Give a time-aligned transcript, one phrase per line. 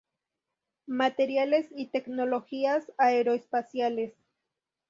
[0.87, 4.15] Materiales y Tecnologías Aeroespaciales.